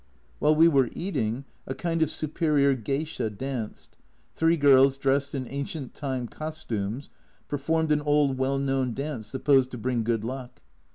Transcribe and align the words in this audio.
While 0.39 0.55
we 0.55 0.67
were 0.67 0.89
eating, 0.93 1.45
a 1.67 1.75
kind 1.75 2.01
of 2.01 2.09
superior 2.09 2.73
geisha 2.73 3.29
danced; 3.29 3.97
three 4.33 4.57
girls 4.57 4.97
dressed 4.97 5.35
in 5.35 5.47
ancient 5.47 5.93
time 5.93 6.27
costumes 6.27 7.11
performed 7.47 7.91
an 7.91 8.01
old 8.01 8.39
well 8.39 8.57
known 8.57 8.95
dance 8.95 9.27
supposed 9.27 9.69
to 9.69 9.77
bring 9.77 10.03
good 10.03 10.23
luck. 10.23 10.63